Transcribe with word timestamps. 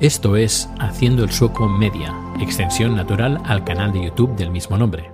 Esto 0.00 0.34
es 0.34 0.68
Haciendo 0.80 1.22
el 1.22 1.30
Sueco 1.30 1.68
Media, 1.68 2.12
extensión 2.40 2.96
natural 2.96 3.40
al 3.44 3.62
canal 3.62 3.92
de 3.92 4.04
YouTube 4.04 4.34
del 4.34 4.50
mismo 4.50 4.76
nombre. 4.76 5.08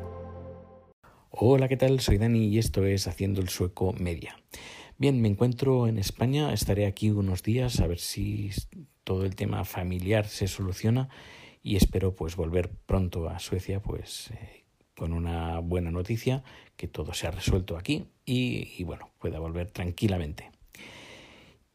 Hola, 1.29 1.69
¿qué 1.69 1.77
tal? 1.77 2.01
Soy 2.01 2.17
Dani 2.17 2.47
y 2.47 2.57
esto 2.57 2.87
es 2.87 3.07
Haciendo 3.07 3.43
el 3.43 3.51
Sueco 3.51 3.93
Media. 3.93 4.43
Bien, 4.97 5.21
me 5.21 5.29
encuentro 5.29 5.87
en 5.87 5.99
España, 5.99 6.55
estaré 6.55 6.87
aquí 6.87 7.11
unos 7.11 7.43
días 7.43 7.79
a 7.81 7.87
ver 7.87 7.99
si 7.99 8.53
todo 9.05 9.27
el 9.27 9.37
tema 9.37 9.67
familiar 9.67 10.27
se 10.27 10.49
soluciona 10.49 11.11
y 11.63 11.77
espero 11.77 12.15
pues 12.15 12.35
volver 12.35 12.71
pronto 12.71 13.29
a 13.29 13.39
Suecia 13.39 13.83
pues 13.83 14.31
eh, 14.31 14.65
con 14.97 15.13
una 15.13 15.59
buena 15.59 15.91
noticia, 15.91 16.43
que 16.77 16.89
todo 16.89 17.13
se 17.13 17.27
ha 17.27 17.33
resuelto 17.33 17.77
aquí 17.77 18.07
y, 18.25 18.73
y 18.79 18.85
bueno, 18.85 19.11
pueda 19.19 19.41
volver 19.41 19.71
tranquilamente. 19.71 20.51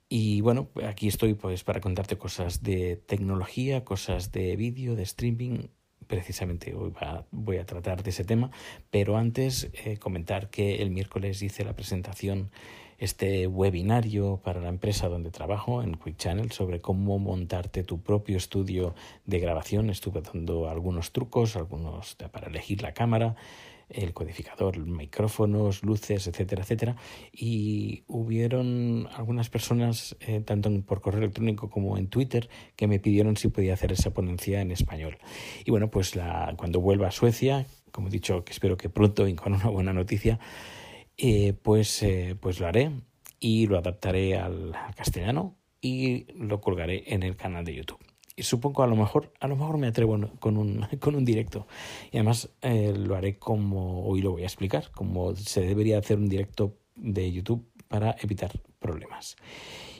Y 0.07 0.41
bueno, 0.41 0.69
aquí 0.87 1.07
estoy 1.07 1.33
pues 1.33 1.63
para 1.63 1.81
contarte 1.81 2.17
cosas 2.17 2.61
de 2.61 2.95
tecnología, 2.95 3.83
cosas 3.83 4.31
de 4.31 4.55
vídeo, 4.55 4.95
de 4.95 5.03
streaming. 5.03 5.67
Precisamente 6.05 6.75
hoy 6.75 6.93
voy 7.31 7.57
a 7.57 7.65
tratar 7.65 8.03
de 8.03 8.11
ese 8.11 8.23
tema, 8.23 8.51
pero 8.91 9.17
antes 9.17 9.71
eh, 9.83 9.97
comentar 9.97 10.51
que 10.51 10.83
el 10.83 10.91
miércoles 10.91 11.41
hice 11.41 11.65
la 11.65 11.75
presentación, 11.75 12.51
este 12.99 13.47
webinario 13.47 14.39
para 14.43 14.61
la 14.61 14.69
empresa 14.69 15.09
donde 15.09 15.31
trabajo, 15.31 15.81
en 15.81 15.95
Quick 15.95 16.17
Channel, 16.17 16.51
sobre 16.51 16.79
cómo 16.79 17.17
montarte 17.17 17.83
tu 17.83 18.01
propio 18.03 18.37
estudio 18.37 18.93
de 19.25 19.39
grabación. 19.39 19.89
Estuve 19.89 20.21
dando 20.21 20.69
algunos 20.69 21.11
trucos, 21.11 21.55
algunos 21.55 22.15
para 22.31 22.47
elegir 22.47 22.83
la 22.83 22.93
cámara, 22.93 23.35
el 23.89 24.13
codificador, 24.13 24.77
micrófonos, 24.77 25.83
luces, 25.83 26.27
etcétera, 26.27 26.63
etcétera. 26.63 26.95
Y 27.31 28.03
hubieron 28.07 29.07
algunas 29.15 29.49
personas, 29.49 30.15
eh, 30.19 30.41
tanto 30.41 30.69
por 30.83 31.01
correo 31.01 31.21
electrónico 31.21 31.69
como 31.69 31.97
en 31.97 32.07
Twitter, 32.07 32.49
que 32.75 32.87
me 32.87 32.99
pidieron 32.99 33.37
si 33.37 33.49
podía 33.49 33.73
hacer 33.73 33.91
esa 33.91 34.11
ponencia 34.13 34.61
en 34.61 34.71
español. 34.71 35.17
Y 35.63 35.71
bueno, 35.71 35.89
pues 35.89 36.15
la, 36.15 36.53
cuando 36.57 36.81
vuelva 36.81 37.07
a 37.07 37.11
Suecia, 37.11 37.65
como 37.91 38.07
he 38.07 38.11
dicho, 38.11 38.43
que 38.43 38.51
espero 38.51 38.77
que 38.77 38.89
pronto 38.89 39.27
y 39.27 39.35
con 39.35 39.53
una 39.53 39.69
buena 39.69 39.93
noticia, 39.93 40.39
eh, 41.17 41.53
pues, 41.53 42.03
eh, 42.03 42.35
pues 42.39 42.59
lo 42.59 42.67
haré 42.67 42.91
y 43.39 43.67
lo 43.67 43.77
adaptaré 43.77 44.37
al 44.37 44.73
castellano 44.95 45.55
y 45.81 46.25
lo 46.33 46.61
colgaré 46.61 47.03
en 47.13 47.23
el 47.23 47.35
canal 47.35 47.63
de 47.63 47.75
YouTube 47.75 47.99
y 48.35 48.43
supongo 48.43 48.83
a 48.83 48.87
lo 48.87 48.95
mejor 48.95 49.31
a 49.39 49.47
lo 49.47 49.55
mejor 49.55 49.77
me 49.77 49.87
atrevo 49.87 50.19
con 50.39 50.57
un, 50.57 50.85
con 50.99 51.15
un 51.15 51.25
directo 51.25 51.67
y 52.11 52.17
además 52.17 52.49
eh, 52.61 52.93
lo 52.95 53.15
haré 53.15 53.37
como 53.37 54.05
hoy 54.05 54.21
lo 54.21 54.31
voy 54.31 54.43
a 54.43 54.47
explicar 54.47 54.91
como 54.91 55.35
se 55.35 55.61
debería 55.61 55.99
hacer 55.99 56.17
un 56.17 56.29
directo 56.29 56.77
de 56.95 57.31
YouTube 57.31 57.65
para 57.87 58.15
evitar 58.21 58.51
problemas 58.79 59.35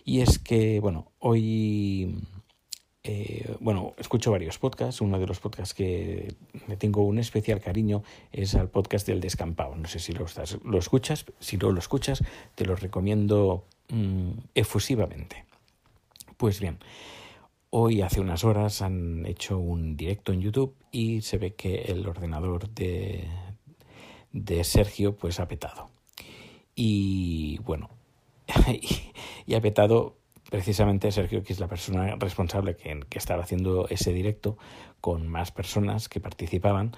y 0.04 0.22
es 0.22 0.40
que 0.40 0.80
bueno 0.80 1.12
hoy 1.20 2.16
eh, 3.08 3.56
bueno, 3.60 3.94
escucho 4.00 4.32
varios 4.32 4.58
podcasts. 4.58 5.00
Uno 5.00 5.20
de 5.20 5.28
los 5.28 5.40
podcasts 5.40 5.76
que 5.76 6.34
me 6.66 6.76
tengo 6.76 7.04
un 7.04 7.20
especial 7.20 7.62
cariño 7.62 8.02
es 8.32 8.56
al 8.56 8.68
podcast 8.68 9.06
del 9.06 9.22
Descampado. 9.22 9.76
No 9.76 9.88
sé 9.88 10.00
si 10.00 10.12
lo, 10.12 10.26
estás, 10.26 10.58
lo 10.64 10.80
escuchas. 10.80 11.26
Si 11.40 11.58
no 11.58 11.72
lo 11.72 11.78
escuchas, 11.78 12.24
te 12.56 12.66
lo 12.66 12.76
recomiendo 12.76 13.68
mm, 13.90 14.32
efusivamente. 14.56 15.46
Pues 16.38 16.60
bien, 16.60 16.80
Hoy, 17.78 18.02
hace 18.02 18.22
unas 18.22 18.46
horas, 18.46 18.82
han 18.82 19.26
hecho 19.26 19.60
un 19.60 19.98
directo 19.98 20.32
en 20.32 20.40
YouTube 20.40 20.74
y 20.94 21.20
se 21.20 21.38
ve 21.38 21.56
que 21.56 21.82
el 21.90 22.08
ordenador 22.08 22.70
de, 22.70 23.28
de 24.32 24.64
Sergio 24.64 25.18
pues 25.18 25.42
ha 25.42 25.50
petado. 25.50 25.90
Y 26.74 27.58
bueno, 27.66 27.90
y 29.46 29.56
ha 29.56 29.60
petado 29.60 30.16
precisamente 30.50 31.12
Sergio, 31.12 31.44
que 31.44 31.52
es 31.52 31.60
la 31.60 31.68
persona 31.68 32.16
responsable 32.16 32.78
que, 32.78 32.98
estaba 33.12 33.44
haciendo 33.44 33.90
ese 33.90 34.14
directo 34.14 34.58
con 35.02 35.28
más 35.28 35.52
personas 35.52 36.08
que 36.08 36.22
participaban. 36.22 36.96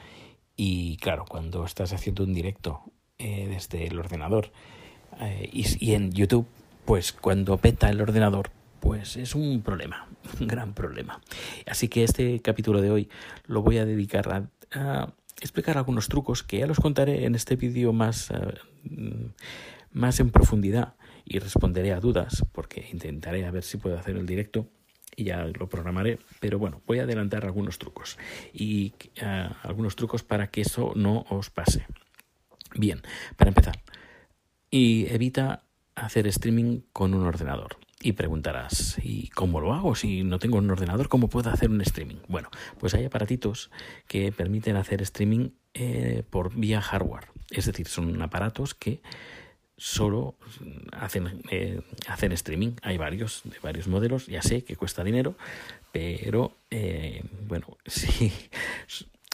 Y 0.56 0.98
claro, 0.98 1.26
cuando 1.28 1.66
estás 1.66 1.92
haciendo 1.92 2.24
un 2.24 2.36
directo 2.36 2.84
eh, 3.18 3.48
desde 3.50 3.88
el 3.88 3.98
ordenador 3.98 4.52
eh, 5.22 5.50
y, 5.52 5.66
y 5.84 5.96
en 5.96 6.12
YouTube, 6.12 6.46
pues 6.86 7.14
cuando 7.14 7.58
peta 7.58 7.90
el 7.90 8.00
ordenador, 8.00 8.52
pues 8.80 9.18
es 9.18 9.36
un 9.36 9.62
problema, 9.62 10.08
un 10.40 10.48
gran 10.48 10.74
problema. 10.74 11.22
Así 11.66 11.88
que 11.88 12.04
este 12.04 12.42
capítulo 12.42 12.82
de 12.82 12.92
hoy 12.92 13.10
lo 13.46 13.62
voy 13.62 13.78
a 13.78 13.86
dedicar 13.86 14.50
a, 14.72 15.14
explicar 15.40 15.78
algunos 15.78 16.08
trucos 16.08 16.44
que 16.44 16.60
ya 16.60 16.68
los 16.68 16.80
contaré 16.80 17.26
en 17.26 17.36
este 17.36 17.56
vídeo 17.56 17.94
más, 17.94 18.32
eh, 18.32 19.32
más 19.92 20.20
en 20.20 20.32
profundidad 20.32 20.96
y 21.26 21.40
responderé 21.40 21.94
a 21.94 22.00
dudas 22.00 22.44
porque 22.54 22.90
intentaré 22.92 23.46
a 23.46 23.52
ver 23.52 23.64
si 23.64 23.78
puedo 23.78 24.00
hacer 24.00 24.18
el 24.18 24.26
directo 24.26 24.68
y 25.16 25.26
ya 25.26 25.46
lo 25.46 25.68
programaré, 25.68 26.20
pero 26.40 26.60
bueno, 26.60 26.82
voy 26.86 27.00
a 27.00 27.04
adelantar 27.04 27.46
algunos 27.46 27.80
trucos 27.80 28.18
y 28.54 28.94
eh, 29.16 29.50
algunos 29.64 29.96
trucos 29.96 30.24
para 30.24 30.48
que 30.48 30.62
eso 30.62 30.94
no 30.96 31.26
os 31.30 31.50
pase. 31.50 31.86
Bien, 32.76 33.02
para 33.36 33.50
empezar, 33.50 33.82
y 34.70 35.08
evita 35.08 35.64
hacer 35.96 36.28
streaming 36.28 36.82
con 36.94 37.14
un 37.14 37.26
ordenador. 37.26 37.78
Y 38.00 38.12
preguntarás, 38.14 38.98
¿y 39.02 39.30
cómo 39.30 39.60
lo 39.60 39.74
hago? 39.74 39.96
Si 39.96 40.24
no 40.24 40.38
tengo 40.38 40.60
un 40.60 40.70
ordenador, 40.70 41.10
¿cómo 41.10 41.30
puedo 41.30 41.50
hacer 41.50 41.72
un 41.72 41.82
streaming? 41.82 42.18
Bueno, 42.28 42.50
pues 42.80 42.94
hay 42.94 43.06
aparatitos 43.06 43.72
que 44.08 44.32
permiten 44.32 44.76
hacer 44.76 45.02
streaming 45.02 45.50
eh, 45.74 46.24
por 46.30 46.54
vía 46.56 46.80
hardware. 46.80 47.30
Es 47.50 47.66
decir, 47.66 47.88
son 47.88 48.22
aparatos 48.22 48.76
que 48.76 49.02
solo 49.78 50.36
hacen, 50.92 51.42
eh, 51.50 51.82
hacen 52.08 52.32
streaming. 52.34 52.74
Hay 52.84 52.98
varios, 52.98 53.42
de 53.46 53.58
varios 53.64 53.88
modelos. 53.88 54.28
Ya 54.28 54.44
sé 54.44 54.64
que 54.64 54.76
cuesta 54.76 55.04
dinero, 55.04 55.36
pero 55.92 56.54
eh, 56.70 57.24
bueno, 57.48 57.78
si, 57.88 58.32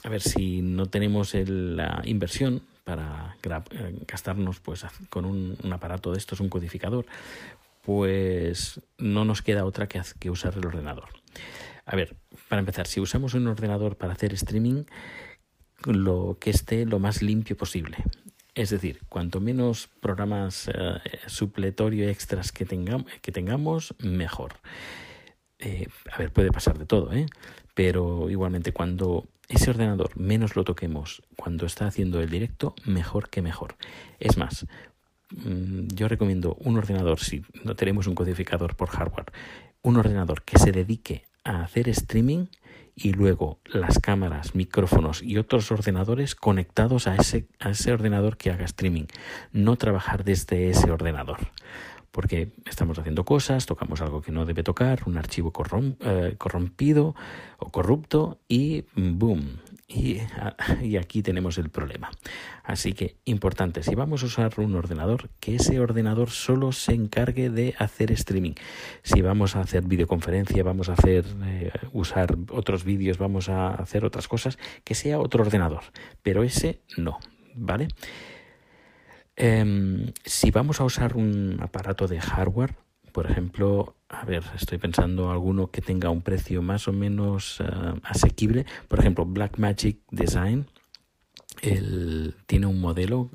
a 0.03 0.09
ver, 0.09 0.21
si 0.21 0.61
no 0.61 0.85
tenemos 0.85 1.33
la 1.33 2.01
inversión 2.05 2.61
para 2.85 3.37
gastarnos 4.07 4.59
pues 4.59 4.85
con 5.09 5.23
un, 5.25 5.57
un, 5.63 5.73
aparato 5.73 6.11
de 6.11 6.17
estos, 6.17 6.41
un 6.41 6.49
codificador, 6.49 7.05
pues 7.83 8.81
no 8.97 9.25
nos 9.25 9.41
queda 9.41 9.65
otra 9.65 9.87
que, 9.87 10.01
que 10.19 10.29
usar 10.29 10.55
el 10.57 10.65
ordenador. 10.65 11.09
A 11.85 11.95
ver, 11.95 12.15
para 12.47 12.61
empezar, 12.61 12.87
si 12.87 12.99
usamos 12.99 13.33
un 13.33 13.47
ordenador 13.47 13.97
para 13.97 14.13
hacer 14.13 14.33
streaming, 14.33 14.85
lo 15.85 16.37
que 16.39 16.49
esté 16.49 16.85
lo 16.85 16.99
más 16.99 17.21
limpio 17.21 17.57
posible. 17.57 17.97
Es 18.55 18.69
decir, 18.69 18.99
cuanto 19.09 19.39
menos 19.39 19.89
programas 19.99 20.69
eh, 20.69 20.99
supletorio 21.27 22.07
extras 22.07 22.51
que, 22.51 22.65
tengamos, 22.65 23.95
mejor. 23.99 24.53
Eh, 25.59 25.87
a 26.11 26.17
ver, 26.19 26.31
puede 26.31 26.51
pasar 26.51 26.77
de 26.77 26.85
todo, 26.85 27.11
¿eh? 27.13 27.25
pero 27.73 28.29
igualmente 28.29 28.71
cuando 28.71 29.27
ese 29.47 29.71
ordenador 29.71 30.15
menos 30.17 30.55
lo 30.55 30.63
toquemos 30.63 31.23
cuando 31.35 31.65
está 31.65 31.87
haciendo 31.87 32.21
el 32.21 32.29
directo, 32.29 32.75
mejor 32.85 33.29
que 33.29 33.41
mejor. 33.41 33.75
Es 34.19 34.37
más, 34.37 34.67
yo 35.93 36.07
recomiendo 36.07 36.55
un 36.59 36.77
ordenador, 36.77 37.19
si 37.19 37.43
no 37.63 37.75
tenemos 37.75 38.07
un 38.07 38.15
codificador 38.15 38.75
por 38.75 38.89
hardware, 38.89 39.31
un 39.81 39.97
ordenador 39.97 40.43
que 40.43 40.59
se 40.59 40.71
dedique 40.71 41.23
a 41.43 41.63
hacer 41.63 41.89
streaming 41.89 42.47
y 42.95 43.11
luego 43.11 43.59
las 43.65 43.99
cámaras, 43.99 44.55
micrófonos 44.55 45.23
y 45.23 45.37
otros 45.37 45.71
ordenadores 45.71 46.35
conectados 46.35 47.07
a 47.07 47.15
ese, 47.15 47.47
a 47.59 47.71
ese 47.71 47.91
ordenador 47.91 48.37
que 48.37 48.51
haga 48.51 48.65
streaming, 48.65 49.05
no 49.51 49.75
trabajar 49.75 50.23
desde 50.23 50.69
ese 50.69 50.91
ordenador 50.91 51.39
porque 52.13 52.51
estamos 52.65 52.99
haciendo 52.99 53.25
cosas, 53.25 53.65
tocamos 53.65 53.99
algo 54.01 54.21
que 54.21 54.31
no 54.31 54.45
debe 54.45 54.61
tocar, 54.61 55.01
un 55.07 55.17
archivo 55.17 55.51
eh, 55.99 56.35
corrompido 56.37 57.15
o 57.57 57.71
corrupto 57.71 58.37
y 58.47 58.85
boom. 58.95 59.57
Y, 59.93 60.97
aquí 60.97 61.21
tenemos 61.21 61.57
el 61.57 61.69
problema. 61.69 62.09
Así 62.63 62.93
que 62.93 63.17
importante, 63.25 63.83
si 63.83 63.95
vamos 63.95 64.23
a 64.23 64.25
usar 64.25 64.59
un 64.59 64.75
ordenador, 64.75 65.29
que 65.39 65.55
ese 65.55 65.79
ordenador 65.79 66.29
solo 66.29 66.71
se 66.71 66.93
encargue 66.93 67.49
de 67.49 67.75
hacer 67.77 68.11
streaming. 68.11 68.53
Si 69.03 69.21
vamos 69.21 69.55
a 69.55 69.61
hacer 69.61 69.83
videoconferencia, 69.83 70.63
vamos 70.63 70.89
a 70.89 70.93
hacer 70.93 71.25
eh, 71.45 71.71
usar 71.91 72.35
otros 72.49 72.83
vídeos, 72.83 73.17
vamos 73.17 73.49
a 73.49 73.69
hacer 73.69 74.05
otras 74.05 74.27
cosas, 74.27 74.57
que 74.83 74.95
sea 74.95 75.19
otro 75.19 75.43
ordenador, 75.43 75.83
pero 76.23 76.43
ese 76.43 76.81
no, 76.97 77.19
¿vale? 77.55 77.87
Eh, 79.35 80.11
si 80.23 80.51
vamos 80.51 80.79
a 80.79 80.85
usar 80.85 81.15
un 81.15 81.57
aparato 81.61 82.07
de 82.07 82.19
hardware, 82.21 82.75
por 83.13 83.29
ejemplo, 83.29 83.95
a 84.09 84.25
ver, 84.25 84.43
estoy 84.55 84.79
pensando 84.79 85.31
alguno 85.31 85.71
que 85.71 85.81
tenga 85.81 86.09
un 86.09 86.21
precio 86.21 86.61
más 86.61 86.87
o 86.87 86.91
menos 86.93 87.61
uh, 87.61 87.99
asequible, 88.03 88.65
por 88.89 88.99
ejemplo, 88.99 89.25
Blackmagic 89.25 89.99
Design. 90.11 90.65
Él 91.63 92.35
tiene 92.45 92.67
un 92.67 92.81
modelo 92.81 93.29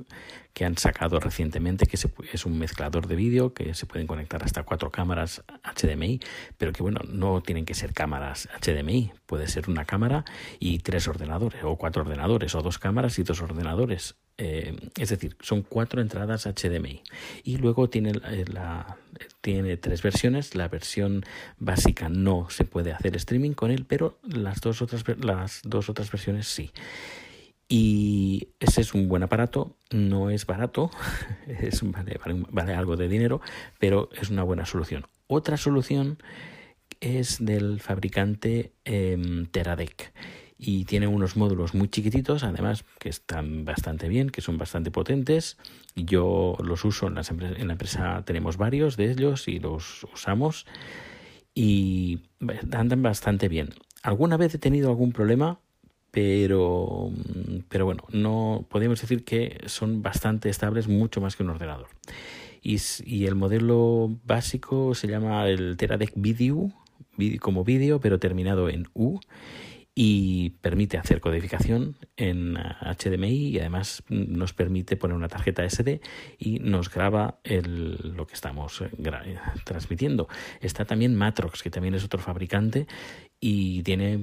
que 0.53 0.65
han 0.65 0.77
sacado 0.77 1.21
recientemente, 1.21 1.87
que 1.87 1.97
es 2.33 2.45
un 2.45 2.59
mezclador 2.59 3.07
de 3.07 3.15
vídeo, 3.15 3.55
que 3.55 3.75
se 3.75 3.87
pueden 3.87 4.07
conectar 4.07 4.43
hasta 4.43 4.65
cuatro 4.65 4.91
cámaras 4.91 5.45
HDMI, 5.63 6.21
pero 6.57 6.73
que 6.73 6.83
bueno, 6.83 7.01
no 7.09 7.41
tienen 7.43 7.65
que 7.65 7.75
ser 7.75 7.95
cámaras 7.95 8.49
HDMI, 8.61 9.13
puede 9.27 9.47
ser 9.47 9.71
una 9.71 9.85
cámara 9.85 10.25
y 10.59 10.81
tres 10.81 11.07
ordenadores, 11.07 11.63
o 11.63 11.77
cuatro 11.77 12.03
ordenadores, 12.03 12.55
o 12.55 12.63
dos 12.63 12.79
cámaras 12.79 13.19
y 13.19 13.23
dos 13.23 13.41
ordenadores. 13.41 14.17
Eh, 14.37 14.77
es 14.97 15.09
decir, 15.09 15.37
son 15.41 15.63
cuatro 15.63 16.01
entradas 16.01 16.47
HDMI. 16.47 17.03
Y 17.45 17.57
luego 17.57 17.89
tiene, 17.89 18.13
eh, 18.29 18.45
la, 18.53 18.97
tiene 19.41 19.77
tres 19.77 20.03
versiones. 20.03 20.55
La 20.55 20.69
versión 20.69 21.25
básica 21.59 22.09
no 22.09 22.49
se 22.51 22.65
puede 22.65 22.93
hacer 22.93 23.17
streaming 23.17 23.53
con 23.53 23.71
él, 23.71 23.85
pero 23.85 24.19
las 24.23 24.61
dos 24.61 24.83
otras, 24.83 25.05
las 25.21 25.61
dos 25.65 25.89
otras 25.89 26.11
versiones 26.11 26.47
sí. 26.47 26.71
Y 27.69 28.49
ese 28.61 28.81
es 28.81 28.95
un 28.95 29.09
buen 29.09 29.23
aparato, 29.23 29.77
no 29.91 30.31
es 30.31 30.47
barato, 30.47 30.91
vale, 32.51 32.75
algo 32.75 32.97
de 32.97 33.09
dinero, 33.09 33.43
pero 33.79 34.09
es 34.19 34.31
una 34.31 34.43
buena 34.43 34.65
solución. 34.65 35.07
Otra 35.27 35.59
solución 35.59 36.19
es 37.01 37.45
del 37.45 37.81
fabricante 37.81 38.73
eh, 38.87 39.47
Teradek 39.51 40.15
y 40.59 40.87
tiene 40.87 41.07
unos 41.07 41.37
módulos 41.37 41.75
muy 41.75 41.89
chiquititos, 41.89 42.43
además 42.43 42.85
que 42.99 43.11
están 43.11 43.65
bastante 43.65 44.09
bien, 44.09 44.31
que 44.31 44.41
son 44.41 44.59
bastante 44.59 44.91
potentes. 44.91 45.57
Yo 45.95 46.57
los 46.63 46.85
uso 46.85 47.07
en, 47.07 47.19
en 47.19 47.67
la 47.67 47.75
empresa, 47.75 48.23
tenemos 48.25 48.57
varios 48.57 48.97
de 48.97 49.13
ellos 49.13 49.47
y 49.47 49.61
los 49.61 50.05
usamos 50.13 50.67
y 51.55 52.23
andan 52.73 53.03
bastante 53.03 53.49
bien. 53.49 53.75
¿Alguna 54.03 54.37
vez 54.37 54.55
he 54.55 54.59
tenido 54.59 54.89
algún 54.89 55.13
problema? 55.13 55.61
Pero, 56.19 57.13
pero 57.69 57.85
bueno, 57.85 58.03
no 58.11 58.67
podemos 58.69 59.01
decir 59.01 59.25
que 59.25 59.61
son 59.67 60.03
bastante 60.03 60.49
estables, 60.49 60.89
mucho 60.89 61.21
más 61.21 61.37
que 61.37 61.45
un 61.45 61.51
ordenador. 61.51 61.87
Y, 62.61 63.25
el 63.27 63.37
modelo 63.37 64.11
básico 64.25 64.97
se 64.97 65.07
llama 65.07 65.47
el 65.47 65.77
Teradek 65.77 66.15
Video, 66.17 66.73
como 67.39 67.63
vídeo, 67.63 68.01
pero 68.01 68.19
terminado 68.19 68.69
en 68.69 68.89
U 68.95 69.21
y 69.95 70.51
permite 70.61 70.97
hacer 70.97 71.21
codificación 71.21 71.97
en 72.17 72.55
HDMI 72.57 73.49
y 73.49 73.59
además 73.59 74.03
nos 74.09 74.53
permite 74.53 74.97
poner 74.97 75.17
una 75.17 75.27
tarjeta 75.27 75.69
SD 75.69 76.01
y 76.39 76.59
nos 76.61 76.89
graba 76.89 77.41
lo 77.45 78.27
que 78.27 78.35
estamos 78.35 78.81
eh, 78.81 78.91
transmitiendo. 79.65 80.29
Está 80.61 80.85
también 80.85 81.17
Matrox, 81.17 81.65
que 81.65 81.71
también 81.71 81.95
es 81.95 82.05
otro 82.05 82.21
fabricante 82.21 82.87
y 83.41 83.83
tiene 83.83 84.21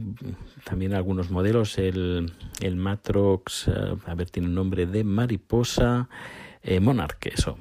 también 0.63 0.93
algunos 0.93 1.31
modelos. 1.31 1.77
El, 1.77 2.31
el 2.61 2.75
Matrox, 2.75 3.67
eh, 3.67 3.95
a 4.05 4.15
ver, 4.15 4.29
tiene 4.29 4.49
un 4.49 4.55
nombre 4.55 4.85
de 4.85 5.03
mariposa. 5.03 6.09
Eh, 6.61 6.79
Monarch, 6.79 7.27
eso. 7.27 7.57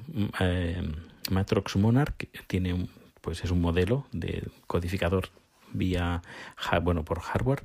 Matrox 1.31 1.77
Monarch 1.77 2.29
tiene 2.47 2.89
pues 3.21 3.43
es 3.43 3.51
un 3.51 3.61
modelo 3.61 4.07
de 4.13 4.47
codificador 4.67 5.31
vía 5.73 6.23
bueno 6.83 7.05
por 7.05 7.21
hardware 7.21 7.65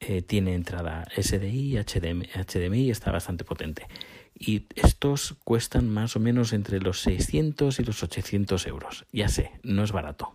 eh, 0.00 0.22
tiene 0.22 0.54
entrada 0.54 1.08
SDI, 1.16 1.76
HDMI, 1.78 2.28
HDMI 2.28 2.90
está 2.90 3.10
bastante 3.10 3.44
potente. 3.44 3.88
Y 4.32 4.66
estos 4.76 5.34
cuestan 5.42 5.90
más 5.90 6.14
o 6.14 6.20
menos 6.20 6.52
entre 6.52 6.78
los 6.78 7.00
600 7.00 7.80
y 7.80 7.84
los 7.84 8.04
800 8.04 8.66
euros. 8.68 9.06
Ya 9.12 9.28
sé, 9.28 9.50
no 9.64 9.82
es 9.82 9.90
barato. 9.90 10.30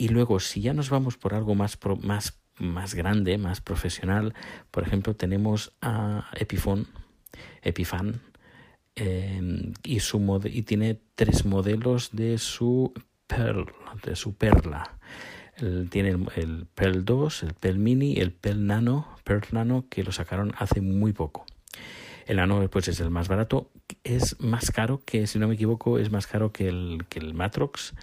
Y 0.00 0.08
luego, 0.08 0.40
si 0.40 0.62
ya 0.62 0.72
nos 0.72 0.88
vamos 0.88 1.18
por 1.18 1.34
algo 1.34 1.54
más, 1.54 1.78
más, 2.00 2.40
más 2.58 2.94
grande, 2.94 3.36
más 3.36 3.60
profesional, 3.60 4.32
por 4.70 4.82
ejemplo, 4.82 5.14
tenemos 5.14 5.76
a 5.82 6.30
Epiphone, 6.36 6.86
Epifan, 7.60 8.22
em, 8.94 9.74
y, 9.82 10.00
su 10.00 10.40
y 10.46 10.62
tiene 10.62 10.98
tres 11.14 11.44
modelos 11.44 12.12
de 12.12 12.38
su 12.38 12.94
Pearl, 13.26 13.66
de 14.02 14.16
su 14.16 14.34
perla 14.34 14.98
tiene 15.90 16.16
el, 16.36 16.66
Pearl 16.74 17.04
2, 17.04 17.42
el 17.42 17.52
Pearl 17.52 17.78
Mini, 17.78 18.14
el 18.18 18.32
Pearl 18.32 18.66
Nano, 18.66 19.06
Pearl 19.24 19.46
Nano 19.52 19.84
que 19.90 20.02
lo 20.02 20.12
sacaron 20.12 20.54
hace 20.56 20.80
muy 20.80 21.12
poco. 21.12 21.44
El 22.26 22.36
Nano 22.36 22.68
pues 22.70 22.88
es 22.88 23.00
el 23.00 23.10
más 23.10 23.28
barato, 23.28 23.70
es 24.04 24.40
más 24.40 24.70
caro 24.70 25.02
que, 25.04 25.26
si 25.26 25.38
no 25.38 25.48
me 25.48 25.54
equivoco, 25.54 25.98
es 25.98 26.10
más 26.10 26.26
caro 26.26 26.52
que 26.52 26.68
el, 26.68 27.04
que 27.08 27.18
el 27.18 27.34
Matrox 27.34 27.94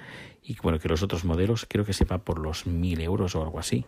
y 0.47 0.55
bueno, 0.61 0.79
que 0.79 0.87
los 0.87 1.03
otros 1.03 1.25
modelos, 1.25 1.65
creo 1.69 1.83
que 1.83 1.91
sepa 1.91 2.19
por 2.19 2.39
los 2.39 2.65
mil 2.65 3.01
euros 3.01 3.35
o 3.35 3.43
algo 3.43 3.59
así. 3.59 3.83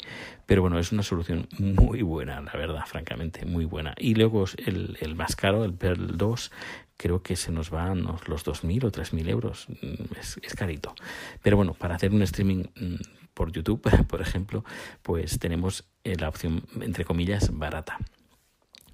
Pero 0.46 0.62
bueno, 0.62 0.78
es 0.78 0.92
una 0.92 1.04
solución 1.04 1.48
muy 1.58 2.02
buena, 2.02 2.42
la 2.42 2.52
verdad, 2.52 2.86
francamente, 2.86 3.46
muy 3.46 3.64
buena. 3.64 3.94
Y 3.98 4.16
luego 4.16 4.44
el, 4.58 4.98
el 5.00 5.16
más 5.16 5.38
caro, 5.38 5.64
el 5.64 5.74
Pearl 5.74 6.18
2, 6.18 6.52
creo 6.98 7.24
que 7.24 7.38
se 7.38 7.54
nos 7.54 7.70
van 7.70 8.06
los 8.28 8.44
dos 8.44 8.66
mil 8.66 8.84
o 8.84 8.92
tres 8.92 9.14
mil 9.14 9.30
euros. 9.30 9.68
Mm, 9.82 10.20
es, 10.20 10.38
es, 10.44 10.54
carito. 10.54 10.94
Pero 11.42 11.56
bueno, 11.56 11.74
para 11.74 11.96
hacer 11.96 12.12
un 12.12 12.24
streaming 12.24 12.66
mm, 12.76 12.96
por 13.34 13.54
YouTube, 13.54 13.82
por 14.08 14.22
ejemplo, 14.22 14.66
pues 15.02 15.40
tenemos 15.40 15.86
eh, 16.04 16.18
la 16.18 16.28
opción, 16.28 16.64
entre 16.82 17.06
comillas, 17.06 17.58
barata. 17.58 18.00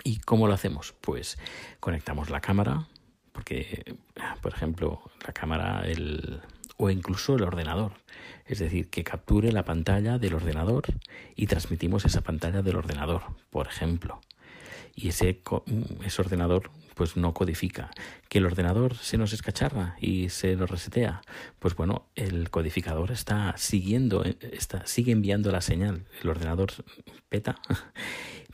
¿Y 0.07 0.19
cómo 0.19 0.47
lo 0.47 0.53
hacemos? 0.53 0.93
Pues 1.01 1.39
conectamos 1.79 2.29
la 2.29 2.39
cámara, 2.39 2.87
porque, 3.31 3.97
por 4.39 4.53
ejemplo, 4.53 5.01
la 5.25 5.33
cámara 5.33 5.81
el, 5.83 6.41
o 6.77 6.91
incluso 6.91 7.35
el 7.35 7.41
ordenador. 7.41 7.93
Es 8.45 8.59
decir, 8.59 8.91
que 8.91 9.03
capture 9.03 9.51
la 9.51 9.65
pantalla 9.65 10.19
del 10.19 10.35
ordenador 10.35 10.83
y 11.35 11.47
transmitimos 11.47 12.05
esa 12.05 12.21
pantalla 12.21 12.61
del 12.61 12.75
ordenador, 12.75 13.23
por 13.49 13.65
ejemplo. 13.65 14.21
Y 14.93 15.07
ese, 15.07 15.41
ese 16.05 16.21
ordenador 16.21 16.69
pues 16.93 17.17
no 17.17 17.33
codifica. 17.33 17.89
Que 18.29 18.37
el 18.37 18.45
ordenador 18.45 18.95
se 18.95 19.17
nos 19.17 19.33
escacharra 19.33 19.95
y 19.99 20.29
se 20.29 20.55
nos 20.55 20.69
resetea, 20.69 21.21
pues 21.57 21.75
bueno, 21.75 22.07
el 22.15 22.51
codificador 22.51 23.11
está 23.11 23.55
siguiendo, 23.57 24.23
eh, 24.23 24.37
está, 24.53 24.85
sigue 24.85 25.11
enviando 25.11 25.51
la 25.51 25.61
señal. 25.61 26.05
El 26.21 26.29
ordenador 26.29 26.71
peta, 27.27 27.59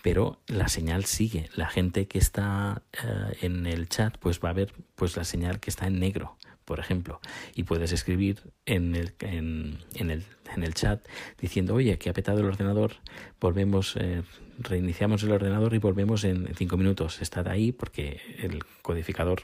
pero 0.01 0.39
la 0.47 0.67
señal 0.67 1.05
sigue. 1.05 1.49
La 1.55 1.67
gente 1.67 2.07
que 2.07 2.19
está 2.19 2.81
eh, 2.93 3.37
en 3.41 3.65
el 3.65 3.89
chat, 3.89 4.17
pues 4.17 4.39
va 4.39 4.49
a 4.49 4.53
ver 4.53 4.73
pues 4.95 5.15
la 5.17 5.23
señal 5.23 5.59
que 5.59 5.69
está 5.69 5.87
en 5.87 5.99
negro 5.99 6.37
por 6.71 6.79
ejemplo, 6.79 7.19
y 7.53 7.63
puedes 7.63 7.91
escribir 7.91 8.39
en 8.65 8.95
el, 8.95 9.13
en, 9.19 9.77
el, 9.95 10.23
en 10.55 10.63
el 10.63 10.73
chat 10.73 11.05
diciendo, 11.37 11.75
oye, 11.75 11.97
que 11.97 12.09
ha 12.09 12.13
petado 12.13 12.39
el 12.39 12.45
ordenador, 12.45 12.93
volvemos, 13.41 13.97
eh, 13.97 14.23
reiniciamos 14.57 15.21
el 15.23 15.33
ordenador 15.33 15.73
y 15.73 15.79
volvemos 15.79 16.23
en 16.23 16.47
cinco 16.55 16.77
minutos. 16.77 17.21
Estad 17.21 17.49
ahí 17.49 17.73
porque 17.73 18.21
el 18.37 18.63
codificador 18.83 19.41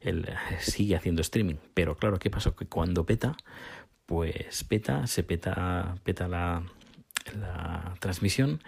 el, 0.00 0.28
sigue 0.58 0.96
haciendo 0.96 1.20
streaming. 1.22 1.56
Pero 1.74 1.96
claro, 1.96 2.18
¿qué 2.18 2.28
pasa? 2.28 2.52
Que 2.58 2.66
cuando 2.66 3.06
peta, 3.06 3.36
pues 4.04 4.64
peta, 4.64 5.06
se 5.06 5.22
peta, 5.22 5.94
peta 6.02 6.26
la 6.26 6.64
transmisión 8.00 8.60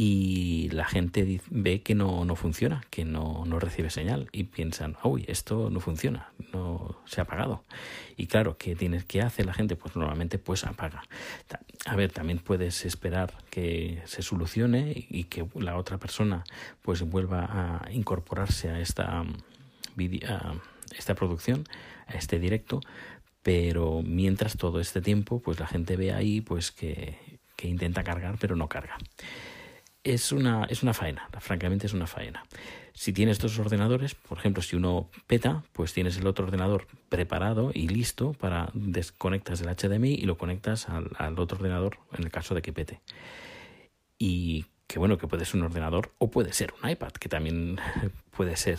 y 0.00 0.70
la 0.70 0.84
gente 0.84 1.40
ve 1.50 1.82
que 1.82 1.96
no, 1.96 2.24
no 2.24 2.36
funciona, 2.36 2.84
que 2.88 3.04
no, 3.04 3.42
no, 3.44 3.58
recibe 3.58 3.90
señal 3.90 4.28
y 4.30 4.44
piensan, 4.44 4.96
uy, 5.02 5.24
esto 5.26 5.70
no 5.70 5.80
funciona, 5.80 6.30
no 6.52 7.02
se 7.04 7.20
ha 7.20 7.24
apagado. 7.24 7.64
Y 8.16 8.28
claro, 8.28 8.56
¿qué, 8.56 8.76
tienes, 8.76 9.04
¿qué 9.04 9.22
hace 9.22 9.42
la 9.42 9.52
gente? 9.52 9.74
Pues 9.74 9.96
normalmente 9.96 10.38
pues 10.38 10.62
apaga. 10.62 11.02
A 11.84 11.96
ver, 11.96 12.12
también 12.12 12.38
puedes 12.38 12.84
esperar 12.84 13.34
que 13.50 14.00
se 14.04 14.22
solucione 14.22 14.92
y 15.10 15.24
que 15.24 15.44
la 15.56 15.76
otra 15.76 15.98
persona 15.98 16.44
pues 16.80 17.02
vuelva 17.02 17.80
a 17.82 17.90
incorporarse 17.90 18.68
a 18.68 18.78
esta, 18.78 19.22
a 19.22 20.54
esta 20.96 21.14
producción, 21.16 21.64
a 22.06 22.12
este 22.12 22.38
directo, 22.38 22.78
pero 23.42 24.02
mientras 24.04 24.56
todo 24.58 24.78
este 24.78 25.00
tiempo 25.00 25.40
pues 25.40 25.58
la 25.58 25.66
gente 25.66 25.96
ve 25.96 26.12
ahí 26.12 26.40
pues 26.40 26.70
que 26.70 27.18
intenta 27.60 28.04
cargar 28.04 28.36
pero 28.38 28.54
no 28.54 28.68
carga 28.68 28.96
es 30.12 30.32
una, 30.32 30.64
es 30.64 30.82
una 30.82 30.94
faena, 30.94 31.28
francamente 31.40 31.86
es 31.86 31.92
una 31.92 32.06
faena. 32.06 32.44
Si 32.92 33.12
tienes 33.12 33.38
dos 33.38 33.58
ordenadores, 33.58 34.14
por 34.14 34.38
ejemplo, 34.38 34.62
si 34.62 34.74
uno 34.74 35.08
peta, 35.26 35.62
pues 35.72 35.92
tienes 35.92 36.16
el 36.16 36.26
otro 36.26 36.46
ordenador 36.46 36.86
preparado 37.08 37.70
y 37.72 37.88
listo 37.88 38.32
para 38.32 38.70
desconectas 38.74 39.60
el 39.60 39.68
HDMI 39.68 40.14
y 40.14 40.22
lo 40.22 40.36
conectas 40.36 40.88
al, 40.88 41.10
al 41.16 41.38
otro 41.38 41.58
ordenador 41.58 41.98
en 42.16 42.24
el 42.24 42.30
caso 42.30 42.54
de 42.54 42.62
que 42.62 42.72
pete. 42.72 43.00
Y 44.18 44.66
que 44.88 44.98
bueno, 44.98 45.18
que 45.18 45.28
puede 45.28 45.44
ser 45.44 45.56
un 45.56 45.66
ordenador 45.66 46.12
o 46.16 46.30
puede 46.30 46.52
ser 46.54 46.72
un 46.82 46.90
iPad, 46.90 47.12
que 47.12 47.28
también 47.28 47.78
puede 48.36 48.56
ser 48.56 48.78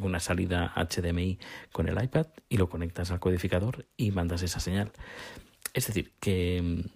una 0.00 0.20
salida 0.20 0.72
HDMI 0.76 1.38
con 1.72 1.88
el 1.88 2.02
iPad 2.02 2.28
y 2.48 2.56
lo 2.56 2.70
conectas 2.70 3.10
al 3.10 3.18
codificador 3.18 3.84
y 3.96 4.12
mandas 4.12 4.42
esa 4.42 4.60
señal. 4.60 4.92
Es 5.74 5.88
decir, 5.88 6.12
que 6.20 6.86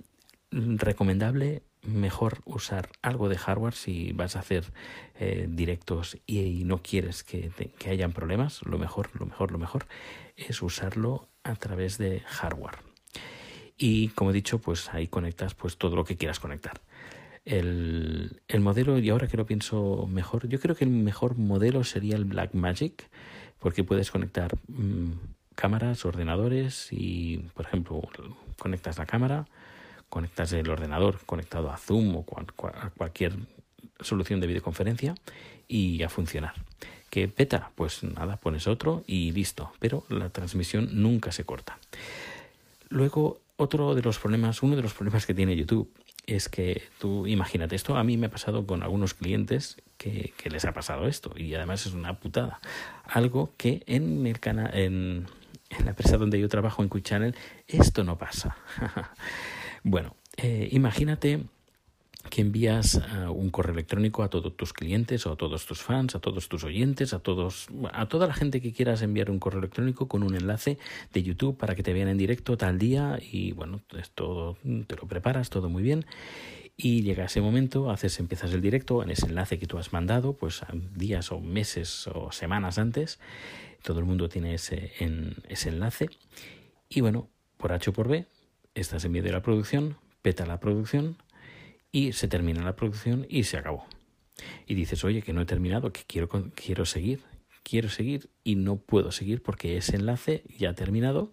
mm, 0.53 0.77
recomendable 0.77 1.63
mejor 1.83 2.41
usar 2.45 2.89
algo 3.03 3.29
de 3.29 3.37
hardware 3.37 3.75
si 3.75 4.13
vas 4.13 4.37
a 4.37 4.41
hacer 4.41 4.73
eh, 5.19 5.47
directos 5.49 6.19
y, 6.27 6.65
no 6.65 6.79
quieres 6.79 7.25
que, 7.25 7.51
que, 7.79 7.91
hayan 7.91 8.13
problemas. 8.13 8.63
Lo 8.65 8.79
mejor 8.79 9.11
lo 9.19 9.27
mejor 9.27 9.53
lo 9.53 9.59
mejor 9.59 9.87
es 10.37 10.63
usarlo 10.63 11.29
a 11.43 11.55
través 11.57 11.99
de 11.99 12.21
hardware. 12.21 12.79
Y 13.77 14.09
como 14.09 14.31
he 14.31 14.35
dicho 14.35 14.61
pues 14.61 14.93
ahí 14.95 15.09
conectas 15.09 15.55
pues 15.55 15.77
todo 15.77 15.97
lo 15.97 16.05
que 16.05 16.17
quieras 16.17 16.41
conectar. 16.41 16.81
El, 17.45 18.41
el, 18.47 18.61
modelo, 18.61 19.01
y 19.01 19.11
ahora 19.11 19.27
que 19.27 19.37
lo 19.37 19.47
pienso 19.47 20.07
mejor, 20.07 20.47
yo 20.47 20.61
creo 20.61 20.77
que 20.77 20.85
el 20.85 20.91
mejor 20.91 21.37
modelo 21.37 21.83
sería 21.83 22.15
el 22.15 22.25
Blackmagic, 22.25 23.11
porque 23.59 23.83
puedes 23.83 24.13
conectar 24.13 24.57
mm, 24.69 25.13
cámaras, 25.55 26.05
ordenadores 26.05 26.89
y, 26.91 27.39
por 27.55 27.67
ejemplo, 27.67 28.01
conectas 28.59 28.99
la 28.99 29.07
cámara, 29.07 29.47
conectas 30.13 30.53
el 30.53 30.69
ordenador 30.69 31.21
conectado 31.25 31.71
a 31.71 31.79
Zoom 31.79 32.17
o 32.17 32.27
a 32.67 32.91
cualquier 32.91 33.33
solución 33.99 34.41
de 34.41 34.47
videoconferencia 34.47 35.15
y 35.69 36.03
a 36.03 36.11
funcionar. 36.11 36.53
¿Que 37.09 37.29
peta? 37.29 37.71
Pues 37.77 38.03
nada, 38.05 38.37
pones 38.37 38.67
otro 38.67 39.05
y 39.07 39.33
listo, 39.33 39.73
pero 39.79 40.05
la 40.11 40.29
transmisión 40.29 40.91
nunca 40.93 41.33
se 41.33 41.45
corta. 41.45 41.79
Luego, 42.91 43.41
otro 43.57 43.95
de 43.95 44.03
los 44.03 44.19
problemas, 44.19 44.63
uno 44.63 44.77
de 44.77 44.83
los 44.83 44.93
problemas 44.93 45.25
que 45.25 45.33
tiene 45.33 45.57
YouTube 45.57 45.91
es 46.27 46.51
que 46.51 46.83
tú 46.99 47.27
imagínate, 47.27 47.75
esto 47.75 47.97
a 47.97 48.05
mí 48.05 48.19
me 48.19 48.27
ha 48.27 48.31
pasado 48.31 48.67
con 48.67 48.83
algunos 48.83 49.15
clientes 49.15 49.79
que, 49.97 50.35
les 50.45 50.67
ha 50.67 50.75
pasado 50.75 51.09
esto 51.09 51.33
y 51.37 51.55
además 51.55 51.87
es 51.87 51.95
una 51.95 52.21
putada. 52.21 52.61
Algo 53.05 53.55
que 53.57 53.83
en 53.87 54.27
el 54.27 54.41
canal, 54.41 54.75
en, 54.75 55.27
la 55.83 55.91
empresa 55.91 56.19
donde 56.19 56.39
yo 56.39 56.51
trabajo 56.51 56.83
en 56.83 56.91
Quick 56.91 57.05
Channel, 57.05 57.35
esto 57.67 58.05
no 58.05 58.19
pasa. 58.19 58.59
bueno, 59.83 60.17
eh, 60.37 60.69
imagínate 60.73 61.45
que 62.31 62.41
envías 62.41 62.95
uh, 62.95 63.31
un 63.31 63.51
correo 63.51 63.75
electrónico 63.75 64.23
a 64.23 64.31
todos 64.31 64.57
tus 64.57 64.73
clientes 64.73 65.27
o 65.27 65.33
a 65.33 65.37
todos 65.37 65.67
tus 65.67 65.83
fans, 65.83 66.15
a 66.15 66.21
todos 66.21 66.49
tus 66.49 66.65
oyentes, 66.65 67.13
a 67.15 67.19
todos, 67.19 67.67
a 67.93 68.07
toda 68.07 68.27
la 68.27 68.35
gente 68.35 68.61
que 68.61 68.73
quieras 68.73 69.03
enviar 69.03 69.31
un 69.31 69.39
correo 69.39 69.59
electrónico 69.59 70.09
con 70.09 70.23
un 70.23 70.35
enlace 70.35 70.79
de 71.13 71.23
YouTube 71.23 71.57
para 71.57 71.75
que 71.75 71.83
te 71.83 71.93
vean 71.93 72.09
en 72.09 72.19
directo 72.19 72.57
tal 72.57 72.79
día 72.79 73.19
y 73.21 73.53
bueno, 73.53 73.81
es 73.99 74.11
todo, 74.11 74.57
te 74.87 74.97
lo 74.97 75.07
preparas 75.09 75.51
todo 75.51 75.69
muy 75.69 75.83
bien. 75.83 76.07
Y 76.77 77.03
llega 77.03 77.27
ese 77.27 77.41
momento, 77.41 77.91
haces, 77.91 78.19
empiezas 78.19 78.53
el 78.53 78.63
directo 78.63 79.03
en 79.03 79.11
ese 79.11 79.27
enlace 79.27 79.59
que 79.59 79.67
tú 79.67 79.79
has 79.79 79.93
mandado, 79.93 80.33
pues 80.33 80.63
días 80.97 81.31
o 81.31 81.39
meses 81.39 82.07
o 82.09 82.33
semanas 82.33 82.79
antes, 82.79 83.21
todo 83.83 83.99
el 83.99 84.07
mundo 84.07 84.29
tiene 84.29 84.55
ese, 84.55 84.93
en, 84.99 85.37
ese 85.49 85.69
enlace. 85.69 86.09
Y 86.89 87.03
bueno, 87.03 87.29
por 87.59 87.73
H 87.73 87.91
o 87.91 87.93
por 87.93 88.09
B, 88.09 88.27
estás 88.75 89.05
en 89.05 89.13
medio 89.13 89.25
de 89.25 89.33
la 89.33 89.43
producción, 89.43 89.97
peta 90.23 90.47
la 90.47 90.61
producción, 90.61 91.17
y 91.91 92.13
se 92.13 92.29
termina 92.29 92.65
la 92.65 92.77
producción 92.77 93.27
y 93.29 93.45
se 93.45 93.59
acabó. 93.59 93.87
Y 94.67 94.75
dices, 94.75 95.05
oye, 95.05 95.23
que 95.23 95.33
no 95.33 95.43
he 95.43 95.47
terminado, 95.47 95.93
que 95.93 96.03
quiero, 96.07 96.29
quiero 96.55 96.87
seguir, 96.87 97.21
quiero 97.63 97.89
seguir 97.89 98.31
y 98.45 98.57
no 98.57 98.77
puedo 98.77 99.13
seguir 99.13 99.43
porque 99.43 99.77
ese 99.77 99.97
enlace 99.97 100.43
ya 100.59 100.71
ha 100.71 100.75
terminado 100.75 101.31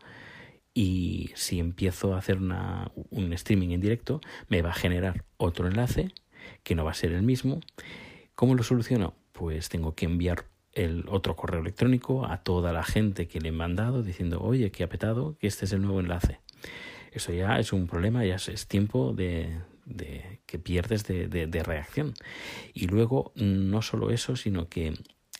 y 0.74 1.32
si 1.36 1.60
empiezo 1.60 2.14
a 2.14 2.20
hacer 2.20 2.38
una, 2.38 2.92
un 3.10 3.34
streaming 3.34 3.70
en 3.70 3.82
directo 3.82 4.22
me 4.48 4.62
va 4.62 4.70
a 4.70 4.74
generar 4.74 5.26
otro 5.38 5.68
enlace 5.68 6.12
que 6.64 6.76
no 6.76 6.86
va 6.86 6.92
a 6.92 6.96
ser 6.96 7.12
el 7.14 7.24
mismo. 7.24 7.62
¿Cómo 8.36 8.56
lo 8.56 8.64
soluciono? 8.64 9.16
Pues 9.32 9.70
tengo 9.70 9.96
que 9.96 10.06
enviar 10.06 10.46
el 10.74 11.06
otro 11.10 11.36
correo 11.36 11.62
electrónico 11.62 12.26
a 12.26 12.44
toda 12.44 12.72
la 12.72 12.84
gente 12.84 13.28
que 13.28 13.42
le 13.42 13.50
he 13.50 13.52
mandado 13.52 14.04
diciendo, 14.04 14.42
oye, 14.42 14.72
que 14.72 14.84
ha 14.84 14.90
petado, 14.90 15.38
que 15.38 15.48
este 15.48 15.66
es 15.66 15.74
el 15.74 15.82
nuevo 15.82 16.00
enlace. 16.00 16.40
Eso 17.12 17.34
ya 17.34 17.60
es 17.60 17.74
un 17.74 17.88
problema, 17.88 18.26
ya 18.26 18.36
es 18.36 18.68
tiempo 18.68 19.14
de, 19.14 19.60
que 20.46 20.60
pierdes 20.60 21.06
de, 21.06 21.28
de, 21.28 21.64
reacción. 21.64 22.14
Y 22.74 22.88
luego, 22.88 23.32
no 23.36 23.82
solo 23.82 24.12
eso, 24.12 24.36
sino 24.36 24.70
que 24.70 24.94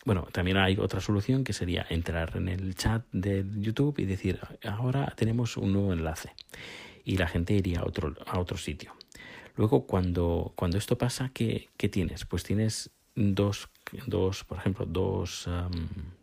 bueno, 0.04 0.26
también 0.32 0.56
hay 0.56 0.78
otra 0.78 1.00
solución 1.00 1.44
que 1.44 1.52
sería 1.52 1.86
entrar 1.90 2.36
en 2.36 2.48
el 2.48 2.74
chat 2.74 3.04
de 3.12 3.44
YouTube 3.58 3.98
y 3.98 4.06
decir, 4.06 4.40
ahora 4.64 5.12
tenemos 5.14 5.58
un 5.58 5.74
nuevo 5.74 5.92
enlace. 5.92 6.30
Y 7.04 7.18
la 7.18 7.28
gente 7.28 7.52
iría 7.52 7.80
a 7.80 7.84
otro, 7.84 8.14
a 8.26 8.38
otro 8.38 8.56
sitio. 8.56 8.94
Luego, 9.56 9.86
cuando, 9.86 10.52
cuando 10.56 10.78
esto 10.78 10.96
pasa, 10.96 11.30
¿qué, 11.34 11.68
¿qué, 11.76 11.90
tienes? 11.90 12.24
Pues 12.24 12.44
tienes 12.44 12.90
dos, 13.14 13.68
dos 14.06 14.44
por 14.44 14.58
ejemplo, 14.58 14.86
dos, 14.86 15.48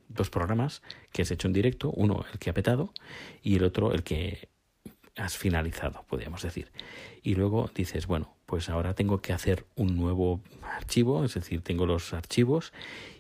dos 0.10 0.30
programas 0.32 0.82
que 1.12 1.22
has 1.22 1.30
hecho 1.30 1.48
en 1.48 1.54
directo. 1.54 1.92
Uno, 1.92 2.26
el 2.32 2.40
que 2.40 2.50
ha 2.50 2.54
petado, 2.54 2.94
y 3.44 3.58
el 3.58 3.64
otro, 3.64 3.94
el 3.94 4.04
que 4.04 4.50
has 5.18 5.38
finalizado, 5.38 6.06
podríamos 6.08 6.42
decir. 6.44 6.72
Y 7.24 7.36
luego 7.36 7.70
dices, 7.74 8.08
bueno, 8.08 8.36
pues 8.46 8.70
ahora 8.70 8.94
tengo 8.94 9.22
que 9.22 9.34
hacer 9.34 9.66
un 9.76 9.98
nuevo 9.98 10.42
archivo, 10.64 11.26
es 11.26 11.34
decir, 11.34 11.62
tengo 11.62 11.86
los 11.86 12.14
archivos 12.14 12.72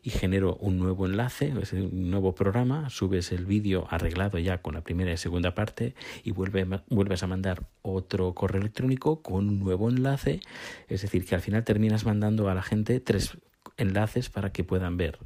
y 0.01 0.11
genero 0.11 0.55
un 0.55 0.79
nuevo 0.79 1.05
enlace, 1.05 1.53
un 1.73 2.09
nuevo 2.09 2.33
programa, 2.33 2.89
subes 2.89 3.31
el 3.31 3.45
vídeo 3.45 3.87
arreglado 3.89 4.37
ya 4.37 4.61
con 4.61 4.75
la 4.75 4.81
primera 4.81 5.11
y 5.11 5.17
segunda 5.17 5.53
parte 5.53 5.95
y 6.23 6.31
vuelves 6.31 7.23
a 7.23 7.27
mandar 7.27 7.67
otro 7.81 8.33
correo 8.33 8.61
electrónico 8.61 9.21
con 9.21 9.49
un 9.49 9.59
nuevo 9.59 9.89
enlace, 9.89 10.39
es 10.87 11.01
decir, 11.01 11.25
que 11.25 11.35
al 11.35 11.41
final 11.41 11.65
terminas 11.65 12.05
mandando 12.05 12.49
a 12.49 12.55
la 12.55 12.63
gente 12.63 12.99
tres 13.01 13.37
enlaces 13.75 14.29
para 14.29 14.51
que 14.51 14.63
puedan 14.63 14.95
ver 14.95 15.19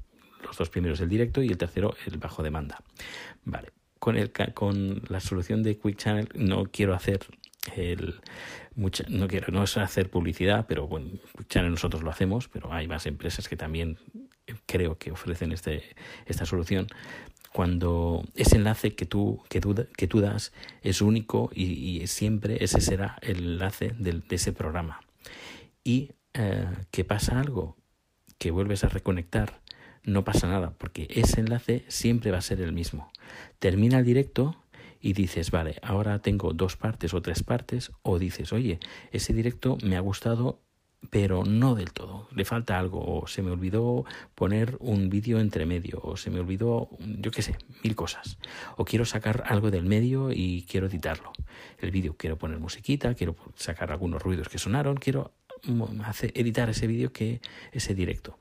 los 0.43 0.57
dos 0.57 0.69
primeros 0.69 0.99
el 1.01 1.09
directo 1.09 1.43
y 1.43 1.49
el 1.49 1.57
tercero 1.57 1.93
el 2.07 2.17
bajo 2.17 2.41
demanda. 2.41 2.83
Vale, 3.43 3.69
con, 4.01 4.17
el, 4.17 4.33
con 4.53 5.03
la 5.07 5.21
solución 5.21 5.63
de 5.63 5.77
Quick 5.77 5.95
Channel 5.95 6.27
no 6.33 6.65
quiero 6.65 6.93
hacer 6.93 7.21
el 7.77 8.15
mucha, 8.75 9.05
no 9.07 9.27
quiero 9.27 9.53
no 9.53 9.63
es 9.63 9.77
hacer 9.77 10.09
publicidad 10.09 10.65
pero 10.67 10.87
bueno 10.87 11.11
Quick 11.37 11.47
Channel 11.47 11.71
nosotros 11.71 12.01
lo 12.01 12.09
hacemos 12.09 12.49
pero 12.49 12.73
hay 12.73 12.87
más 12.87 13.05
empresas 13.05 13.47
que 13.47 13.55
también 13.55 13.97
creo 14.65 14.97
que 14.97 15.11
ofrecen 15.11 15.51
este 15.51 15.83
esta 16.25 16.45
solución. 16.45 16.87
Cuando 17.53 18.23
ese 18.35 18.55
enlace 18.55 18.95
que 18.95 19.05
tú 19.05 19.43
que 19.49 19.59
tú, 19.59 19.75
que 19.97 20.07
tú 20.07 20.21
das 20.21 20.53
es 20.81 21.01
único 21.01 21.51
y, 21.53 22.07
siempre 22.07 22.63
ese 22.63 22.79
será 22.79 23.17
el 23.21 23.37
enlace 23.37 23.93
de, 23.97 24.21
ese 24.29 24.53
programa. 24.53 25.01
Y 25.83 26.11
eh, 26.33 26.67
que 26.91 27.03
pasa 27.03 27.39
algo 27.39 27.75
que 28.37 28.51
vuelves 28.51 28.83
a 28.83 28.89
reconectar 28.89 29.61
no 30.03 30.23
pasa 30.23 30.47
nada, 30.47 30.73
porque 30.77 31.07
ese 31.09 31.41
enlace 31.41 31.85
siempre 31.87 32.31
va 32.31 32.39
a 32.39 32.41
ser 32.41 32.61
el 32.61 32.73
mismo. 32.73 33.11
Termina 33.59 33.99
el 33.99 34.05
directo 34.05 34.55
y 34.99 35.13
dices, 35.13 35.51
vale, 35.51 35.77
ahora 35.81 36.19
tengo 36.19 36.53
dos 36.53 36.77
partes 36.77 37.13
o 37.13 37.21
tres 37.21 37.43
partes, 37.43 37.91
o 38.03 38.19
dices, 38.19 38.53
oye, 38.53 38.79
ese 39.11 39.33
directo 39.33 39.77
me 39.83 39.97
ha 39.97 39.99
gustado, 39.99 40.61
pero 41.09 41.43
no 41.43 41.73
del 41.73 41.91
todo, 41.91 42.27
le 42.35 42.45
falta 42.45 42.77
algo, 42.77 43.03
o 43.03 43.27
se 43.27 43.41
me 43.41 43.49
olvidó 43.49 44.05
poner 44.35 44.77
un 44.79 45.09
vídeo 45.09 45.39
entre 45.39 45.65
medio, 45.65 45.99
o 46.03 46.17
se 46.17 46.29
me 46.29 46.39
olvidó, 46.39 46.89
yo 46.99 47.31
qué 47.31 47.41
sé, 47.41 47.57
mil 47.83 47.95
cosas, 47.95 48.37
o 48.77 48.85
quiero 48.85 49.05
sacar 49.05 49.43
algo 49.47 49.71
del 49.71 49.85
medio 49.85 50.31
y 50.31 50.65
quiero 50.69 50.85
editarlo. 50.85 51.31
El 51.79 51.89
vídeo 51.89 52.15
quiero 52.17 52.37
poner 52.37 52.59
musiquita, 52.59 53.15
quiero 53.15 53.35
sacar 53.55 53.91
algunos 53.91 54.21
ruidos 54.21 54.49
que 54.49 54.59
sonaron, 54.59 54.97
quiero 54.97 55.33
mm, 55.65 56.01
hacer, 56.01 56.31
editar 56.35 56.69
ese 56.69 56.85
vídeo 56.85 57.11
que 57.11 57.41
ese 57.71 57.95
directo. 57.95 58.37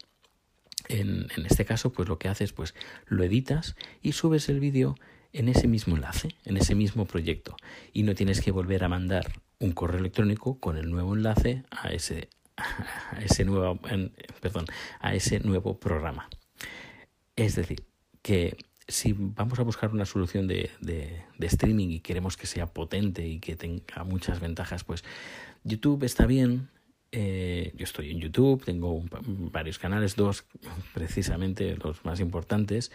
En, 0.91 1.29
este 1.47 1.65
caso, 1.65 1.93
pues 1.93 2.09
lo 2.09 2.19
que 2.19 2.29
haces, 2.29 2.53
pues 2.53 2.75
lo 3.07 3.23
editas 3.23 3.77
y 4.03 4.11
subes 4.13 4.49
el 4.49 4.59
vídeo 4.59 4.97
en 5.33 5.49
ese 5.49 5.69
mismo 5.69 5.95
enlace, 5.95 6.31
en 6.45 6.57
ese 6.57 6.75
mismo 6.75 7.05
proyecto. 7.05 7.57
Y 7.93 8.03
no 8.03 8.17
tienes 8.17 8.41
que 8.41 8.51
volver 8.51 8.83
a 8.83 8.89
mandar 8.89 9.41
un 9.61 9.71
correo 9.71 10.01
electrónico 10.01 10.59
con 10.59 10.77
el 10.77 10.91
nuevo 10.91 11.15
enlace 11.15 11.63
a 11.71 11.91
ese, 11.91 12.29
a 12.57 13.21
ese, 13.23 13.45
nuevo, 13.45 13.79
perdón, 14.41 14.67
a 14.99 15.15
ese 15.15 15.39
nuevo 15.39 15.79
programa. 15.79 16.29
Es 17.37 17.55
decir, 17.55 17.85
que 18.21 18.57
si 18.89 19.15
vamos 19.17 19.61
a 19.61 19.63
buscar 19.63 19.93
una 19.93 20.07
solución 20.07 20.49
de, 20.49 20.71
de, 20.81 21.23
de, 21.39 21.47
streaming 21.47 21.91
y 21.91 22.01
queremos 22.01 22.37
que 22.37 22.49
sea 22.49 22.67
potente 22.67 23.25
y 23.29 23.39
que 23.39 23.55
tenga 23.55 24.03
muchas 24.03 24.41
ventajas, 24.41 24.83
pues 24.83 25.05
YouTube 25.63 26.03
está 26.03 26.27
bien, 26.27 26.69
eh, 27.13 27.73
yo 27.77 27.85
estoy 27.85 28.11
en 28.11 28.21
YouTube, 28.21 28.65
tengo 28.65 29.03
varios 29.53 29.79
canales, 29.79 30.17
dos 30.17 30.45
precisamente 30.95 31.77
los 31.77 32.05
más 32.05 32.21
importantes, 32.21 32.93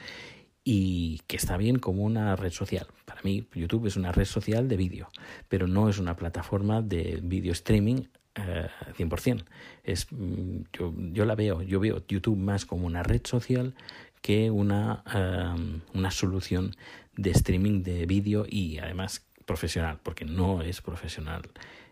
y 0.63 1.22
que 1.27 1.38
está 1.38 1.57
bien 1.57 1.77
como 1.77 2.03
una 2.03 2.36
red 2.36 2.51
social. 2.51 2.88
Para 3.05 3.22
mí 3.22 3.48
YouTube 3.53 3.86
es 3.86 3.98
una 3.98 4.12
red 4.12 4.25
social 4.25 4.67
de 4.67 4.77
vídeo, 4.77 5.10
pero 5.48 5.67
no 5.67 5.89
es 5.89 6.00
una 6.00 6.15
plataforma 6.15 6.81
de 6.81 7.19
vídeo 7.22 7.51
streaming 7.51 8.03
eh, 8.36 8.67
100%. 8.98 9.45
Es, 9.84 10.07
mm, 10.12 10.63
yo, 10.74 10.93
yo, 11.13 11.25
la 11.25 11.36
veo, 11.36 11.62
yo 11.62 11.79
veo 11.79 12.03
YouTube 12.07 12.38
más 12.38 12.65
como 12.65 12.88
una 12.88 13.03
red 13.03 13.22
social 13.24 13.75
que 14.22 14.50
una, 14.50 15.03
eh, 15.13 15.81
una 15.93 16.12
solución 16.12 16.75
de 17.15 17.29
streaming 17.29 17.84
de 17.84 18.05
vídeo 18.07 18.45
y 18.50 18.79
además 18.79 19.24
profesional, 19.45 20.00
porque 20.01 20.25
no 20.25 20.63
es 20.63 20.81
profesional 20.81 21.43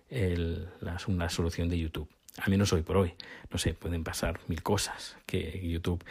el, 0.10 0.67
una 1.07 1.29
solución 1.29 1.69
de 1.69 1.79
YouTube. 1.79 2.10
A 2.38 2.50
menos 2.50 2.74
hoy 2.74 2.81
por 2.81 2.98
hoy. 2.98 3.13
No 3.51 3.57
sé, 3.57 3.74
pueden 3.74 4.03
pasar 4.03 4.39
mil 4.48 4.63
cosas. 4.63 5.17
Que 5.25 5.62
YouTube 5.67 6.03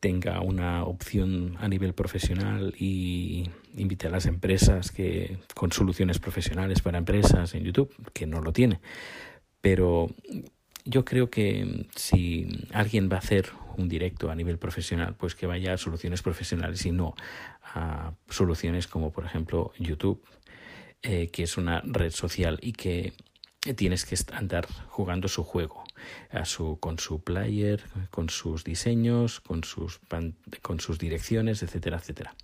tenga 0.00 0.40
una 0.40 0.84
opción 0.84 1.56
a 1.60 1.68
nivel 1.68 1.92
profesional 1.92 2.74
y 2.78 3.50
invite 3.76 4.06
a 4.06 4.10
las 4.10 4.26
empresas 4.26 4.90
que 4.90 5.38
con 5.54 5.72
soluciones 5.72 6.18
profesionales 6.18 6.80
para 6.80 6.98
empresas 6.98 7.54
en 7.54 7.64
YouTube, 7.64 7.94
que 8.12 8.26
no 8.26 8.40
lo 8.40 8.52
tiene. 8.52 8.80
Pero 9.60 10.08
yo 10.84 11.04
creo 11.04 11.30
que 11.30 11.86
si 11.94 12.66
alguien 12.72 13.10
va 13.10 13.16
a 13.16 13.20
hacer 13.20 13.50
un 13.76 13.88
directo 13.88 14.30
a 14.30 14.34
nivel 14.34 14.58
profesional, 14.58 15.14
pues 15.16 15.34
que 15.34 15.46
vaya 15.46 15.74
a 15.74 15.78
soluciones 15.78 16.22
profesionales 16.22 16.84
y 16.86 16.92
no 16.92 17.14
a 17.62 18.14
soluciones 18.28 18.86
como 18.86 19.10
por 19.10 19.24
ejemplo 19.26 19.72
YouTube, 19.78 20.22
eh, 21.02 21.28
que 21.28 21.42
es 21.44 21.56
una 21.56 21.80
red 21.84 22.10
social 22.10 22.58
y 22.62 22.72
que 22.72 23.12
tienes 23.76 24.04
que 24.04 24.16
andar 24.32 24.66
jugando 24.88 25.28
su 25.28 25.44
juego 25.44 25.84
a 26.30 26.44
su, 26.44 26.78
con 26.80 26.98
su 26.98 27.22
player, 27.22 27.82
con 28.10 28.30
sus 28.30 28.64
diseños, 28.64 29.40
con 29.40 29.64
sus, 29.64 30.00
con 30.62 30.80
sus 30.80 30.98
direcciones, 30.98 31.62
etcétera, 31.62 31.98
etcétera. 31.98 32.34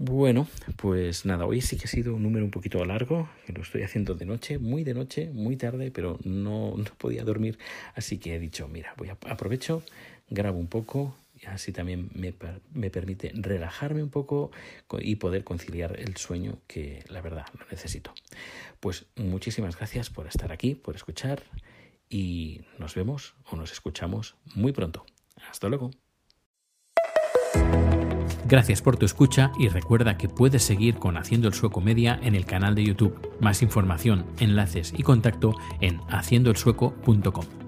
Bueno, 0.00 0.46
pues 0.76 1.24
nada, 1.24 1.44
hoy 1.44 1.60
sí 1.60 1.76
que 1.76 1.86
ha 1.86 1.88
sido 1.88 2.14
un 2.14 2.22
número 2.22 2.44
un 2.44 2.52
poquito 2.52 2.84
largo, 2.84 3.28
lo 3.52 3.62
estoy 3.62 3.82
haciendo 3.82 4.14
de 4.14 4.26
noche, 4.26 4.58
muy 4.60 4.84
de 4.84 4.94
noche, 4.94 5.28
muy 5.30 5.56
tarde, 5.56 5.90
pero 5.90 6.20
no, 6.22 6.76
no 6.76 6.84
podía 6.98 7.24
dormir, 7.24 7.58
así 7.96 8.18
que 8.18 8.36
he 8.36 8.38
dicho, 8.38 8.68
mira, 8.68 8.94
voy 8.96 9.08
a 9.08 9.18
aprovecho, 9.28 9.82
grabo 10.30 10.56
un 10.56 10.68
poco, 10.68 11.16
así 11.52 11.72
también 11.72 12.10
me, 12.14 12.34
me 12.72 12.90
permite 12.90 13.32
relajarme 13.34 14.02
un 14.02 14.10
poco 14.10 14.50
y 15.00 15.16
poder 15.16 15.44
conciliar 15.44 15.98
el 15.98 16.16
sueño 16.16 16.60
que 16.66 17.04
la 17.08 17.20
verdad 17.20 17.46
lo 17.58 17.66
necesito. 17.70 18.12
Pues 18.80 19.06
muchísimas 19.16 19.76
gracias 19.76 20.10
por 20.10 20.26
estar 20.26 20.52
aquí, 20.52 20.74
por 20.74 20.96
escuchar 20.96 21.42
y 22.08 22.62
nos 22.78 22.94
vemos 22.94 23.34
o 23.50 23.56
nos 23.56 23.72
escuchamos 23.72 24.36
muy 24.54 24.72
pronto. 24.72 25.04
Hasta 25.50 25.68
luego. 25.68 25.90
Gracias 28.46 28.80
por 28.80 28.96
tu 28.96 29.04
escucha 29.04 29.52
y 29.58 29.68
recuerda 29.68 30.16
que 30.16 30.28
puedes 30.28 30.62
seguir 30.62 30.94
con 30.94 31.18
Haciendo 31.18 31.48
el 31.48 31.54
Sueco 31.54 31.82
Media 31.82 32.18
en 32.22 32.34
el 32.34 32.46
canal 32.46 32.74
de 32.74 32.84
YouTube. 32.84 33.36
Más 33.40 33.60
información, 33.60 34.24
enlaces 34.38 34.94
y 34.96 35.02
contacto 35.02 35.54
en 35.80 36.00
haciendoelsueco.com. 36.08 37.67